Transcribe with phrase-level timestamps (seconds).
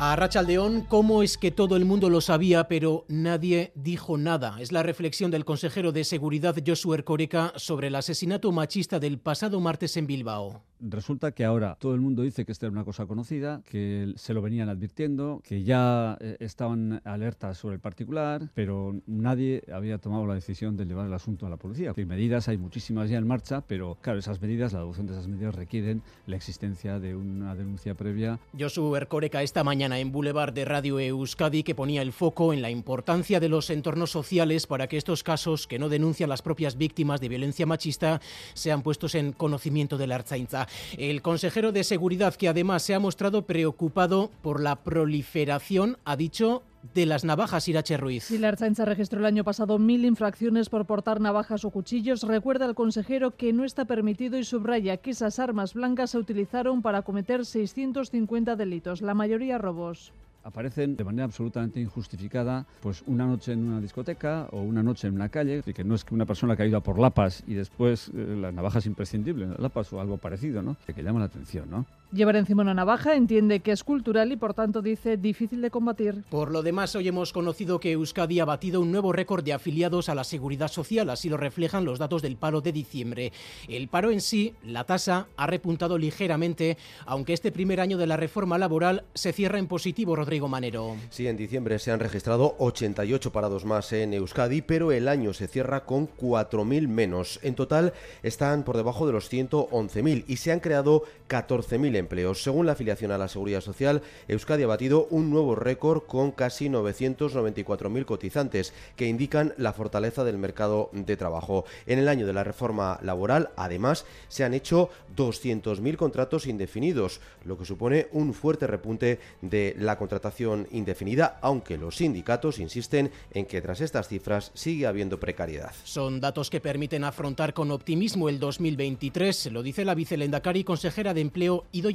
[0.00, 4.60] A Rachaldeón, ¿cómo es que todo el mundo lo sabía, pero nadie dijo nada?
[4.60, 9.58] Es la reflexión del consejero de Seguridad Josué Ercoreca sobre el asesinato machista del pasado
[9.58, 10.62] martes en Bilbao.
[10.80, 14.32] Resulta que ahora todo el mundo dice que esta era una cosa conocida, que se
[14.32, 20.24] lo venían advirtiendo, que ya eh, estaban alertas sobre el particular, pero nadie había tomado
[20.26, 21.92] la decisión de llevar el asunto a la policía.
[21.96, 25.26] Hay medidas, hay muchísimas ya en marcha, pero claro, esas medidas, la adopción de esas
[25.26, 28.38] medidas requieren la existencia de una denuncia previa.
[28.56, 32.70] Josu Ercoreca esta mañana en Boulevard de Radio Euskadi que ponía el foco en la
[32.70, 37.20] importancia de los entornos sociales para que estos casos que no denuncian las propias víctimas
[37.20, 38.20] de violencia machista
[38.54, 40.66] sean puestos en conocimiento de la Arzainza.
[40.96, 46.64] El consejero de Seguridad, que además se ha mostrado preocupado por la proliferación, ha dicho
[46.94, 48.24] de las navajas Irache Ruiz.
[48.24, 52.64] Si la Arzainza registró el año pasado mil infracciones por portar navajas o cuchillos, recuerda
[52.64, 57.02] al consejero que no está permitido y subraya que esas armas blancas se utilizaron para
[57.02, 60.12] cometer 650 delitos, la mayoría robos
[60.48, 65.14] aparecen de manera absolutamente injustificada, pues una noche en una discoteca o una noche en
[65.14, 67.44] una calle, y que no es que una persona que ha ido a por lapas
[67.46, 70.76] y después eh, la navaja es imprescindible, lapas o algo parecido, ¿no?
[70.86, 71.86] Que llama la atención, ¿no?
[72.10, 76.24] Llevar encima una navaja entiende que es cultural y por tanto dice difícil de combatir.
[76.30, 80.08] Por lo demás, hoy hemos conocido que Euskadi ha batido un nuevo récord de afiliados
[80.08, 83.32] a la seguridad social, así lo reflejan los datos del paro de diciembre.
[83.68, 88.16] El paro en sí, la tasa, ha repuntado ligeramente, aunque este primer año de la
[88.16, 90.94] reforma laboral se cierra en positivo, Rodrigo Manero.
[91.10, 95.48] Sí, en diciembre se han registrado 88 parados más en Euskadi, pero el año se
[95.48, 97.40] cierra con 4.000 menos.
[97.42, 102.42] En total están por debajo de los 111.000 y se han creado 14.000 empleos.
[102.42, 106.68] Según la afiliación a la Seguridad Social, Euskadi ha batido un nuevo récord con casi
[106.68, 111.64] 994.000 cotizantes, que indican la fortaleza del mercado de trabajo.
[111.86, 117.56] En el año de la reforma laboral, además, se han hecho 200.000 contratos indefinidos, lo
[117.58, 120.27] que supone un fuerte repunte de la contratación
[120.70, 125.72] indefinida, aunque los sindicatos insisten en que tras estas cifras sigue habiendo precariedad.
[125.84, 131.20] Son datos que permiten afrontar con optimismo el 2023, lo dice la vicelendacari consejera de
[131.20, 131.88] Empleo Ido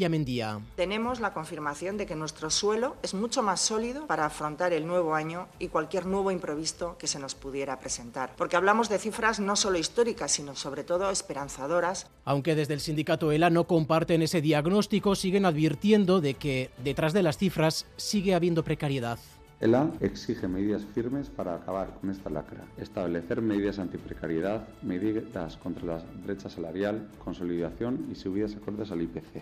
[0.76, 5.14] tenemos la confirmación de que nuestro suelo es mucho más sólido para afrontar el nuevo
[5.14, 8.34] año y cualquier nuevo imprevisto que se nos pudiera presentar.
[8.36, 12.08] Porque hablamos de cifras no solo históricas, sino sobre todo esperanzadoras.
[12.26, 17.24] Aunque desde el sindicato ELA no comparten ese diagnóstico, siguen advirtiendo de que detrás de
[17.24, 19.18] las cifras sigue habiendo precariedad.
[19.60, 26.04] ELA exige medidas firmes para acabar con esta lacra, establecer medidas antiprecariedad, medidas contra la
[26.24, 29.42] brecha salarial, consolidación y subidas acordes al IPC.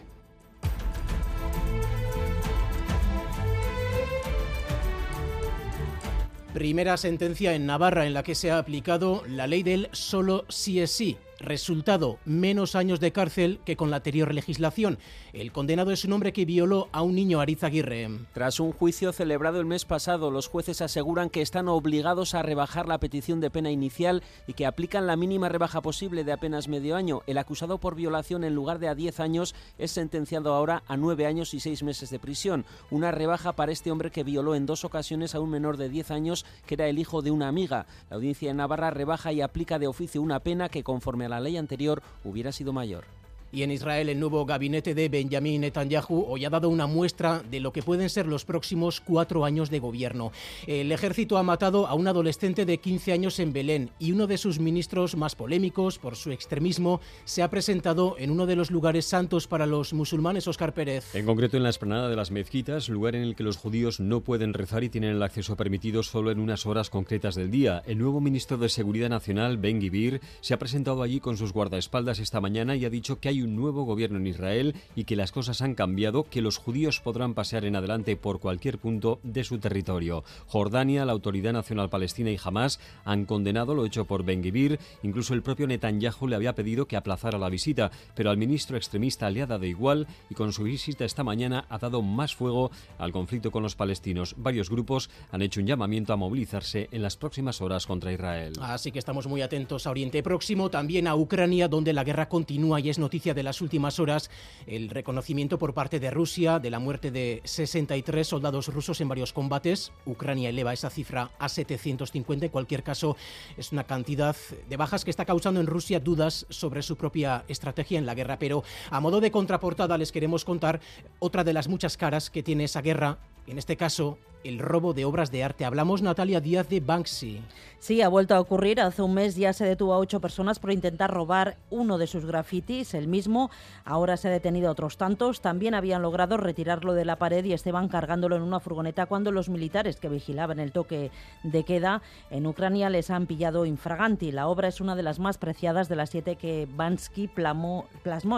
[6.54, 10.80] Primera sentencia en Navarra en la que se ha aplicado la ley del solo sí
[10.80, 11.18] es sí.
[11.42, 15.00] Resultado, menos años de cárcel que con la anterior legislación.
[15.34, 18.10] El condenado es un hombre que violó a un niño Ariz Aguirre.
[18.32, 22.88] Tras un juicio celebrado el mes pasado, los jueces aseguran que están obligados a rebajar
[22.88, 26.96] la petición de pena inicial y que aplican la mínima rebaja posible de apenas medio
[26.96, 27.24] año.
[27.26, 31.26] El acusado por violación en lugar de a 10 años es sentenciado ahora a 9
[31.26, 32.66] años y 6 meses de prisión.
[32.92, 36.12] Una rebaja para este hombre que violó en dos ocasiones a un menor de 10
[36.12, 37.88] años que era el hijo de una amiga.
[38.12, 41.40] La audiencia de Navarra rebaja y aplica de oficio una pena que conforme a la
[41.40, 43.06] ley anterior hubiera sido mayor.
[43.54, 47.60] Y en Israel el nuevo gabinete de Benjamin Netanyahu hoy ha dado una muestra de
[47.60, 50.32] lo que pueden ser los próximos cuatro años de gobierno.
[50.68, 54.38] El ejército ha matado a un adolescente de 15 años en Belén y uno de
[54.38, 59.06] sus ministros más polémicos por su extremismo se ha presentado en uno de los lugares
[59.06, 61.14] santos para los musulmanes, Oscar Pérez.
[61.14, 64.22] En concreto en la esplanada de las mezquitas, lugar en el que los judíos no
[64.22, 67.84] pueden rezar y tienen el acceso permitido solo en unas horas concretas del día.
[67.86, 72.20] El nuevo ministro de Seguridad Nacional, Ben Gibir, se ha presentado allí con sus guardaespaldas
[72.20, 75.32] esta mañana y ha dicho que hay un nuevo gobierno en Israel y que las
[75.32, 79.60] cosas han cambiado, que los judíos podrán pasear en adelante por cualquier punto de su
[79.60, 80.24] territorio.
[80.48, 84.80] Jordania, la Autoridad Nacional Palestina y Hamas han condenado lo hecho por Ben Gvir.
[85.04, 89.30] Incluso el propio Netanyahu le había pedido que aplazara la visita, pero al ministro extremista
[89.30, 93.12] le ha dado igual y con su visita esta mañana ha dado más fuego al
[93.12, 94.36] conflicto con los palestinos.
[94.38, 98.54] Varios grupos han hecho un llamamiento a movilizarse en las próximas horas contra Israel.
[98.62, 102.80] Así que estamos muy atentos a Oriente Próximo, también a Ucrania, donde la guerra continúa
[102.80, 104.30] y es noticia de las últimas horas
[104.68, 109.34] el reconocimiento por parte de Rusia de la muerte de 63 soldados rusos en varios
[109.34, 109.92] combates.
[110.06, 112.46] Ucrania eleva esa cifra a 750.
[112.46, 113.16] En cualquier caso,
[113.58, 114.36] es una cantidad
[114.70, 118.40] de bajas que está causando en Rusia dudas sobre su propia estrategia en la guerra.
[118.40, 120.80] Pero a modo de contraportada les queremos contar
[121.20, 125.06] otra de las muchas caras que tiene esa guerra, en este caso el robo de
[125.06, 125.66] obras de arte.
[125.66, 127.42] Hablamos, Natalia Díaz, de Banksy.
[127.80, 128.80] Sí, ha vuelto a ocurrir.
[128.80, 132.26] Hace un mes ya se detuvo a ocho personas por intentar robar uno de sus
[132.26, 133.50] grafitis, el mismo.
[133.86, 135.42] Ahora se ha detenido otros tantos.
[135.42, 139.50] También habían logrado retirarlo de la pared y estaban cargándolo en una furgoneta cuando los
[139.50, 141.10] militares que vigilaban el toque
[141.42, 144.32] de queda en Ucrania les han pillado infraganti.
[144.32, 147.88] La obra es una de las más preciadas de las siete que Bansky plasmó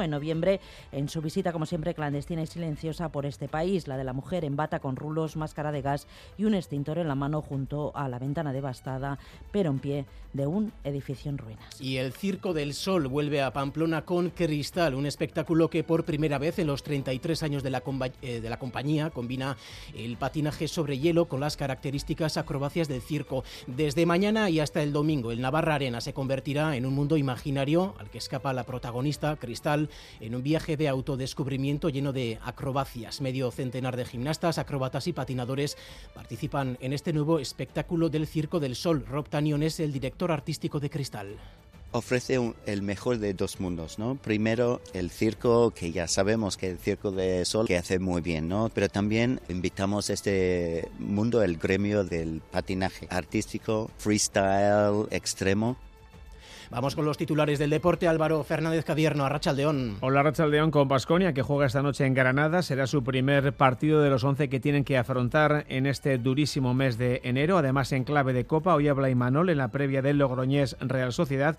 [0.01, 0.61] en noviembre
[0.93, 3.89] en su visita, como siempre, clandestina y silenciosa por este país.
[3.89, 5.92] La de la mujer en bata con rulos, máscara de gas
[6.37, 9.17] y un extintor en la mano junto a la ventana devastada
[9.51, 11.79] pero en pie de un edificio en ruinas.
[11.79, 16.39] Y el Circo del Sol vuelve a Pamplona con Cristal, un espectáculo que por primera
[16.39, 17.83] vez en los 33 años de la,
[18.21, 19.57] eh, de la compañía combina
[19.95, 23.43] el patinaje sobre hielo con las características acrobacias del circo.
[23.67, 27.93] Desde mañana y hasta el domingo, el Navarra Arena se convertirá en un mundo imaginario
[27.99, 29.89] al que escapa la protagonista, Cristal,
[30.19, 33.21] en un viaje de autodescubrimiento lleno de acrobacias.
[33.21, 35.77] Medio centenar de gimnastas, acróbatas y patinadores
[36.13, 39.05] participan en este nuevo espectáculo del Circo del Sol.
[39.05, 41.37] Rob Tanion es el director artístico de Cristal
[41.93, 44.15] ofrece el mejor de dos mundos, ¿no?
[44.15, 48.49] Primero, el circo, que ya sabemos que el circo de sol que hace muy bien,
[48.49, 48.69] ¿no?
[48.73, 55.77] Pero también invitamos a este mundo, el gremio del patinaje artístico, freestyle, extremo.
[56.69, 58.07] Vamos con los titulares del deporte.
[58.07, 59.97] Álvaro Fernández Cadierno, Arrachaldeón.
[60.01, 62.61] Hola, Arrachaldeón con Pasconia, que juega esta noche en Granada.
[62.61, 66.97] Será su primer partido de los 11 que tienen que afrontar en este durísimo mes
[66.97, 67.57] de enero.
[67.57, 71.57] Además, en clave de Copa, hoy habla Imanol en la previa del Logroñés Real Sociedad.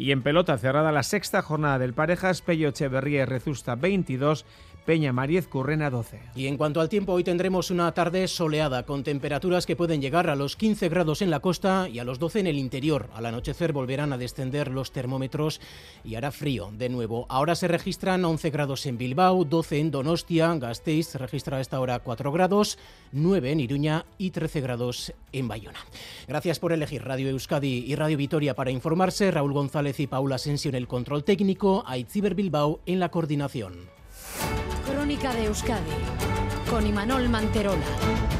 [0.00, 4.46] Y en pelota cerrada la sexta jornada del Parejas, Pello Echeverría Rezusta 22,
[4.84, 6.20] Peña Mariez Currena 12.
[6.34, 10.28] Y en cuanto al tiempo, hoy tendremos una tarde soleada con temperaturas que pueden llegar
[10.28, 13.08] a los 15 grados en la costa y a los 12 en el interior.
[13.14, 15.60] Al anochecer volverán a descender los termómetros
[16.04, 17.26] y hará frío de nuevo.
[17.28, 21.98] Ahora se registran 11 grados en Bilbao, 12 en Donostia, Gasteiz registra a esta hora
[21.98, 22.78] 4 grados,
[23.12, 25.78] 9 en Iruña y 13 grados en Bayona.
[26.26, 29.30] Gracias por elegir Radio Euskadi y Radio Vitoria para informarse.
[29.30, 33.99] Raúl González y Paula Asensio en el control técnico, Aitziber Bilbao en la coordinación.
[35.10, 35.90] De Euskadi
[36.70, 38.39] con Imanol Manterola.